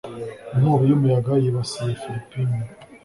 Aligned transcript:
Inkubi 0.55 0.83
y'umuyaga 0.87 1.31
yibasiye 1.43 1.91
Filipine 2.01 2.57